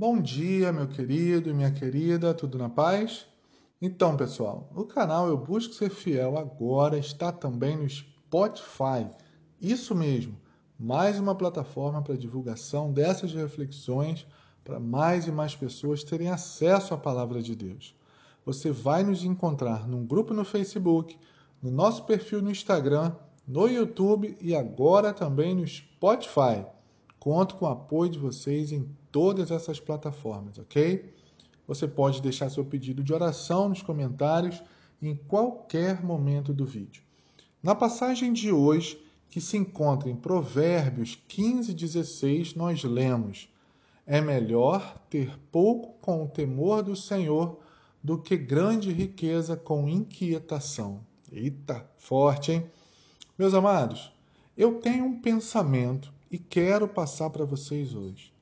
Bom 0.00 0.18
dia, 0.18 0.72
meu 0.72 0.88
querido 0.88 1.50
e 1.50 1.52
minha 1.52 1.70
querida, 1.70 2.32
tudo 2.32 2.56
na 2.56 2.70
paz? 2.70 3.26
Então, 3.82 4.16
pessoal, 4.16 4.66
o 4.74 4.86
canal 4.86 5.28
Eu 5.28 5.36
Busco 5.36 5.74
Ser 5.74 5.90
Fiel 5.90 6.38
agora 6.38 6.96
está 6.96 7.30
também 7.30 7.76
no 7.76 7.86
Spotify. 7.86 9.06
Isso 9.60 9.94
mesmo, 9.94 10.34
mais 10.78 11.20
uma 11.20 11.34
plataforma 11.34 12.00
para 12.00 12.16
divulgação 12.16 12.90
dessas 12.90 13.34
reflexões 13.34 14.26
para 14.64 14.80
mais 14.80 15.26
e 15.26 15.30
mais 15.30 15.54
pessoas 15.54 16.02
terem 16.02 16.30
acesso 16.30 16.94
à 16.94 16.96
palavra 16.96 17.42
de 17.42 17.54
Deus. 17.54 17.94
Você 18.46 18.70
vai 18.70 19.04
nos 19.04 19.22
encontrar 19.22 19.86
num 19.86 20.06
grupo 20.06 20.32
no 20.32 20.46
Facebook, 20.46 21.18
no 21.62 21.70
nosso 21.70 22.06
perfil 22.06 22.40
no 22.40 22.50
Instagram, 22.50 23.12
no 23.46 23.68
YouTube 23.68 24.34
e 24.40 24.56
agora 24.56 25.12
também 25.12 25.54
no 25.54 25.66
Spotify. 25.66 26.64
Conto 27.20 27.56
com 27.56 27.66
o 27.66 27.68
apoio 27.68 28.10
de 28.10 28.18
vocês 28.18 28.72
em 28.72 28.88
todas 29.12 29.50
essas 29.50 29.78
plataformas, 29.78 30.58
ok? 30.58 31.14
Você 31.68 31.86
pode 31.86 32.22
deixar 32.22 32.48
seu 32.48 32.64
pedido 32.64 33.04
de 33.04 33.12
oração 33.12 33.68
nos 33.68 33.82
comentários 33.82 34.62
em 35.02 35.14
qualquer 35.14 36.02
momento 36.02 36.54
do 36.54 36.64
vídeo. 36.64 37.02
Na 37.62 37.74
passagem 37.74 38.32
de 38.32 38.50
hoje, 38.50 38.98
que 39.28 39.38
se 39.38 39.58
encontra 39.58 40.08
em 40.08 40.16
Provérbios 40.16 41.22
15, 41.28 41.74
16, 41.74 42.54
nós 42.54 42.82
lemos: 42.84 43.50
É 44.06 44.18
melhor 44.22 44.98
ter 45.10 45.38
pouco 45.52 46.00
com 46.00 46.24
o 46.24 46.28
temor 46.28 46.82
do 46.82 46.96
Senhor 46.96 47.60
do 48.02 48.16
que 48.16 48.34
grande 48.34 48.90
riqueza 48.90 49.58
com 49.58 49.86
inquietação. 49.86 51.00
Eita, 51.30 51.86
forte, 51.98 52.52
hein? 52.52 52.70
Meus 53.38 53.52
amados, 53.52 54.10
eu 54.56 54.80
tenho 54.80 55.04
um 55.04 55.20
pensamento 55.20 56.10
e 56.30 56.38
quero 56.38 56.86
passar 56.86 57.30
para 57.30 57.44
vocês 57.44 57.94
hoje. 57.94 58.32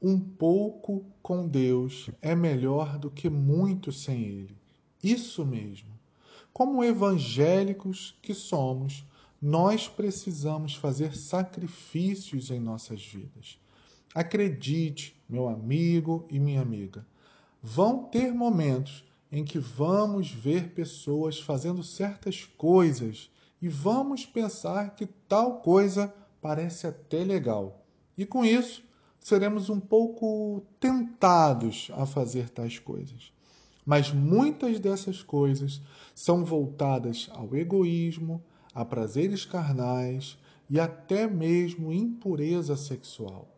Um 0.00 0.18
pouco 0.18 1.04
com 1.22 1.46
Deus 1.46 2.10
é 2.22 2.34
melhor 2.34 2.98
do 2.98 3.10
que 3.10 3.28
muito 3.28 3.92
sem 3.92 4.22
Ele. 4.22 4.56
Isso 5.02 5.44
mesmo. 5.44 5.90
Como 6.52 6.82
evangélicos 6.82 8.16
que 8.22 8.32
somos, 8.32 9.04
nós 9.40 9.86
precisamos 9.88 10.74
fazer 10.74 11.16
sacrifícios 11.16 12.50
em 12.50 12.58
nossas 12.58 13.04
vidas. 13.04 13.58
Acredite, 14.14 15.14
meu 15.28 15.48
amigo 15.48 16.26
e 16.30 16.40
minha 16.40 16.62
amiga, 16.62 17.06
vão 17.62 18.04
ter 18.04 18.32
momentos 18.32 19.04
em 19.30 19.44
que 19.44 19.58
vamos 19.58 20.30
ver 20.30 20.70
pessoas 20.70 21.38
fazendo 21.38 21.82
certas 21.82 22.44
coisas 22.56 23.30
e 23.60 23.68
vamos 23.68 24.24
pensar 24.24 24.94
que 24.94 25.04
tal 25.04 25.60
coisa 25.60 26.14
parece 26.46 26.86
até 26.86 27.24
legal. 27.24 27.84
E 28.16 28.24
com 28.24 28.44
isso, 28.44 28.84
seremos 29.18 29.68
um 29.68 29.80
pouco 29.80 30.62
tentados 30.78 31.90
a 31.96 32.06
fazer 32.06 32.50
tais 32.50 32.78
coisas. 32.78 33.32
Mas 33.84 34.12
muitas 34.12 34.78
dessas 34.78 35.24
coisas 35.24 35.82
são 36.14 36.44
voltadas 36.44 37.28
ao 37.32 37.56
egoísmo, 37.56 38.40
a 38.72 38.84
prazeres 38.84 39.44
carnais 39.44 40.38
e 40.70 40.78
até 40.78 41.26
mesmo 41.26 41.92
impureza 41.92 42.76
sexual. 42.76 43.48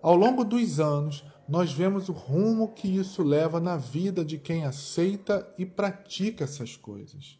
Ao 0.00 0.16
longo 0.16 0.44
dos 0.44 0.80
anos, 0.80 1.22
nós 1.46 1.70
vemos 1.70 2.08
o 2.08 2.12
rumo 2.12 2.68
que 2.68 2.88
isso 2.88 3.22
leva 3.22 3.60
na 3.60 3.76
vida 3.76 4.24
de 4.24 4.38
quem 4.38 4.64
aceita 4.64 5.46
e 5.58 5.66
pratica 5.66 6.44
essas 6.44 6.74
coisas. 6.74 7.38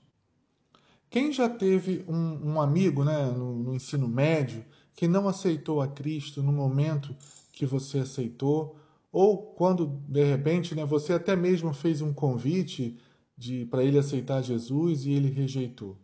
Quem 1.10 1.32
já 1.32 1.48
teve 1.48 2.04
um, 2.06 2.52
um 2.52 2.60
amigo 2.60 3.04
né, 3.04 3.26
no, 3.30 3.62
no 3.62 3.74
ensino 3.74 4.06
médio 4.06 4.64
que 4.94 5.08
não 5.08 5.28
aceitou 5.28 5.80
a 5.80 5.88
Cristo 5.88 6.42
no 6.42 6.52
momento 6.52 7.14
que 7.52 7.64
você 7.64 8.00
aceitou, 8.00 8.76
ou 9.10 9.38
quando 9.54 10.02
de 10.06 10.24
repente 10.24 10.74
né, 10.74 10.84
você 10.84 11.14
até 11.14 11.34
mesmo 11.34 11.72
fez 11.72 12.02
um 12.02 12.12
convite 12.12 12.98
para 13.70 13.84
ele 13.84 13.98
aceitar 13.98 14.42
Jesus 14.42 15.06
e 15.06 15.12
ele 15.12 15.30
rejeitou. 15.30 15.96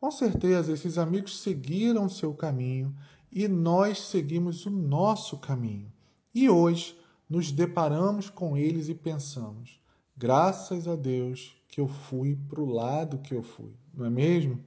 Com 0.00 0.10
certeza, 0.10 0.72
esses 0.72 0.96
amigos 0.96 1.40
seguiram 1.40 2.08
seu 2.08 2.32
caminho 2.32 2.96
e 3.30 3.46
nós 3.46 4.00
seguimos 4.00 4.64
o 4.64 4.70
nosso 4.70 5.36
caminho. 5.36 5.92
E 6.34 6.48
hoje 6.48 6.96
nos 7.28 7.52
deparamos 7.52 8.30
com 8.30 8.56
eles 8.56 8.88
e 8.88 8.94
pensamos: 8.94 9.80
graças 10.16 10.88
a 10.88 10.96
Deus 10.96 11.59
que 11.70 11.80
eu 11.80 11.88
fui 11.88 12.36
para 12.48 12.60
o 12.60 12.66
lado 12.66 13.18
que 13.18 13.34
eu 13.34 13.42
fui, 13.42 13.72
não 13.94 14.06
é 14.06 14.10
mesmo? 14.10 14.64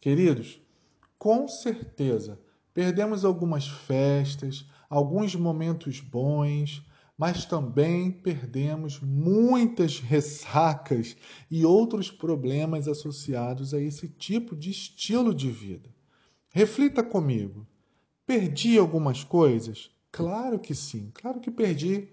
Queridos, 0.00 0.60
com 1.18 1.48
certeza 1.48 2.38
perdemos 2.72 3.24
algumas 3.24 3.68
festas, 3.68 4.66
alguns 4.90 5.34
momentos 5.36 6.00
bons, 6.00 6.84
mas 7.16 7.46
também 7.46 8.10
perdemos 8.10 9.00
muitas 9.00 10.00
ressacas 10.00 11.16
e 11.48 11.64
outros 11.64 12.10
problemas 12.10 12.88
associados 12.88 13.72
a 13.72 13.80
esse 13.80 14.08
tipo 14.08 14.56
de 14.56 14.70
estilo 14.70 15.32
de 15.32 15.50
vida. 15.50 15.94
Reflita 16.50 17.02
comigo. 17.02 17.66
Perdi 18.26 18.78
algumas 18.78 19.22
coisas? 19.22 19.90
Claro 20.10 20.58
que 20.58 20.74
sim, 20.74 21.10
claro 21.14 21.40
que 21.40 21.50
perdi. 21.50 22.08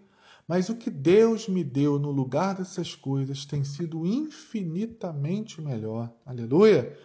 Mas 0.47 0.69
o 0.69 0.75
que 0.75 0.89
Deus 0.89 1.47
me 1.47 1.63
deu 1.63 1.99
no 1.99 2.11
lugar 2.11 2.55
dessas 2.55 2.95
coisas 2.95 3.45
tem 3.45 3.63
sido 3.63 4.05
infinitamente 4.05 5.61
melhor. 5.61 6.11
Aleluia! 6.25 6.97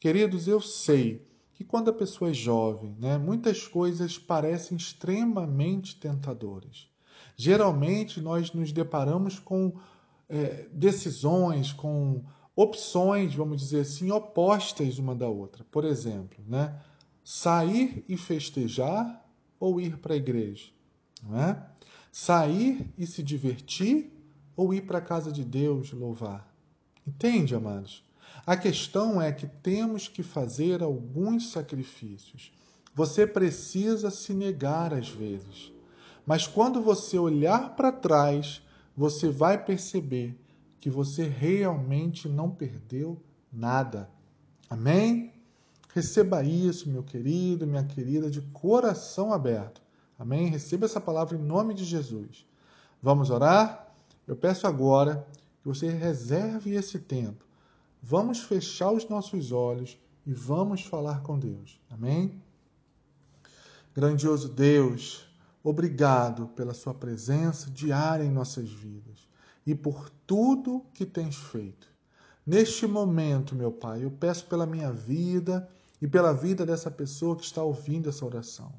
Queridos, 0.00 0.46
eu 0.46 0.60
sei 0.60 1.26
que 1.54 1.64
quando 1.64 1.90
a 1.90 1.92
pessoa 1.92 2.30
é 2.30 2.34
jovem, 2.34 2.94
né, 3.00 3.18
muitas 3.18 3.66
coisas 3.66 4.16
parecem 4.16 4.76
extremamente 4.76 5.98
tentadoras. 5.98 6.88
Geralmente 7.36 8.20
nós 8.20 8.52
nos 8.52 8.70
deparamos 8.70 9.40
com 9.40 9.74
é, 10.28 10.68
decisões, 10.72 11.72
com 11.72 12.24
opções, 12.54 13.34
vamos 13.34 13.60
dizer 13.60 13.80
assim, 13.80 14.10
opostas 14.10 14.98
uma 14.98 15.14
da 15.14 15.28
outra. 15.28 15.64
Por 15.70 15.84
exemplo, 15.84 16.44
né, 16.46 16.80
sair 17.24 18.04
e 18.08 18.16
festejar 18.16 19.24
ou 19.58 19.80
ir 19.80 19.98
para 19.98 20.14
a 20.14 20.16
igreja, 20.16 20.70
não 21.22 21.40
é? 21.40 21.66
Sair 22.20 22.92
e 22.98 23.06
se 23.06 23.22
divertir 23.22 24.12
ou 24.56 24.74
ir 24.74 24.82
para 24.82 24.98
a 24.98 25.00
casa 25.00 25.30
de 25.30 25.44
Deus 25.44 25.92
louvar? 25.92 26.52
Entende, 27.06 27.54
amados? 27.54 28.04
A 28.44 28.56
questão 28.56 29.22
é 29.22 29.30
que 29.30 29.46
temos 29.46 30.08
que 30.08 30.24
fazer 30.24 30.82
alguns 30.82 31.52
sacrifícios. 31.52 32.52
Você 32.92 33.24
precisa 33.24 34.10
se 34.10 34.34
negar 34.34 34.92
às 34.92 35.08
vezes. 35.08 35.72
Mas 36.26 36.44
quando 36.44 36.82
você 36.82 37.16
olhar 37.16 37.76
para 37.76 37.92
trás, 37.92 38.62
você 38.96 39.28
vai 39.28 39.64
perceber 39.64 40.36
que 40.80 40.90
você 40.90 41.22
realmente 41.22 42.28
não 42.28 42.50
perdeu 42.50 43.22
nada. 43.50 44.10
Amém? 44.68 45.32
Receba 45.94 46.42
isso, 46.42 46.90
meu 46.90 47.04
querido, 47.04 47.64
minha 47.64 47.84
querida, 47.84 48.28
de 48.28 48.40
coração 48.40 49.32
aberto. 49.32 49.80
Amém? 50.18 50.48
Receba 50.48 50.86
essa 50.86 51.00
palavra 51.00 51.36
em 51.36 51.42
nome 51.42 51.72
de 51.74 51.84
Jesus. 51.84 52.44
Vamos 53.00 53.30
orar? 53.30 53.94
Eu 54.26 54.34
peço 54.34 54.66
agora 54.66 55.26
que 55.62 55.68
você 55.68 55.88
reserve 55.88 56.74
esse 56.74 56.98
tempo. 56.98 57.44
Vamos 58.02 58.40
fechar 58.40 58.90
os 58.90 59.08
nossos 59.08 59.52
olhos 59.52 59.98
e 60.26 60.32
vamos 60.32 60.82
falar 60.84 61.22
com 61.22 61.38
Deus. 61.38 61.80
Amém? 61.88 62.42
Grandioso 63.94 64.48
Deus, 64.48 65.26
obrigado 65.62 66.48
pela 66.48 66.74
Sua 66.74 66.94
presença 66.94 67.70
diária 67.70 68.24
em 68.24 68.30
nossas 68.30 68.68
vidas 68.70 69.28
e 69.66 69.74
por 69.74 70.10
tudo 70.26 70.84
que 70.94 71.04
tens 71.04 71.36
feito. 71.36 71.88
Neste 72.46 72.86
momento, 72.86 73.54
meu 73.54 73.70
Pai, 73.70 74.04
eu 74.04 74.10
peço 74.10 74.46
pela 74.46 74.66
minha 74.66 74.92
vida 74.92 75.68
e 76.00 76.06
pela 76.06 76.32
vida 76.32 76.64
dessa 76.64 76.90
pessoa 76.90 77.36
que 77.36 77.44
está 77.44 77.62
ouvindo 77.62 78.08
essa 78.08 78.24
oração. 78.24 78.72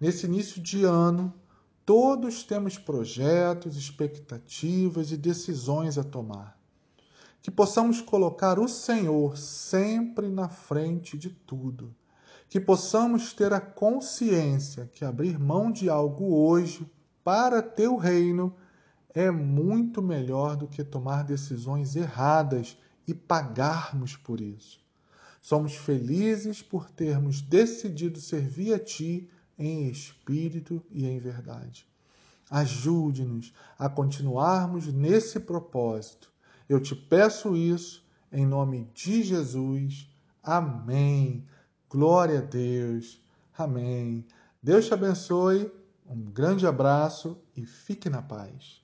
Nesse 0.00 0.26
início 0.26 0.60
de 0.60 0.84
ano, 0.84 1.32
todos 1.86 2.42
temos 2.42 2.76
projetos, 2.76 3.76
expectativas 3.76 5.12
e 5.12 5.16
decisões 5.16 5.96
a 5.96 6.02
tomar. 6.02 6.58
Que 7.40 7.50
possamos 7.50 8.00
colocar 8.00 8.58
o 8.58 8.66
Senhor 8.66 9.36
sempre 9.36 10.28
na 10.28 10.48
frente 10.48 11.16
de 11.16 11.30
tudo. 11.30 11.94
Que 12.48 12.58
possamos 12.58 13.32
ter 13.32 13.52
a 13.52 13.60
consciência 13.60 14.90
que 14.92 15.04
abrir 15.04 15.38
mão 15.38 15.70
de 15.70 15.88
algo 15.88 16.34
hoje 16.34 16.90
para 17.22 17.62
teu 17.62 17.96
reino 17.96 18.54
é 19.14 19.30
muito 19.30 20.02
melhor 20.02 20.56
do 20.56 20.66
que 20.66 20.82
tomar 20.82 21.22
decisões 21.22 21.94
erradas 21.94 22.76
e 23.06 23.14
pagarmos 23.14 24.16
por 24.16 24.40
isso. 24.40 24.80
Somos 25.40 25.76
felizes 25.76 26.62
por 26.62 26.90
termos 26.90 27.40
decidido 27.40 28.20
servir 28.20 28.74
a 28.74 28.78
Ti 28.78 29.28
em 29.58 29.88
espírito 29.88 30.84
e 30.90 31.06
em 31.06 31.18
verdade. 31.18 31.86
Ajude-nos 32.50 33.52
a 33.78 33.88
continuarmos 33.88 34.86
nesse 34.86 35.40
propósito. 35.40 36.30
Eu 36.68 36.80
te 36.80 36.94
peço 36.94 37.56
isso 37.56 38.04
em 38.30 38.46
nome 38.46 38.90
de 38.94 39.22
Jesus. 39.22 40.08
Amém. 40.42 41.46
Glória 41.88 42.38
a 42.38 42.42
Deus. 42.42 43.22
Amém. 43.56 44.26
Deus 44.62 44.86
te 44.86 44.94
abençoe. 44.94 45.70
Um 46.06 46.20
grande 46.20 46.66
abraço 46.66 47.38
e 47.56 47.64
fique 47.64 48.10
na 48.10 48.20
paz. 48.20 48.83